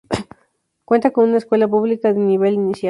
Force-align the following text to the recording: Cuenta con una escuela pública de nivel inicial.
Cuenta 0.83 1.11
con 1.11 1.29
una 1.29 1.37
escuela 1.37 1.67
pública 1.67 2.11
de 2.11 2.19
nivel 2.19 2.55
inicial. 2.55 2.79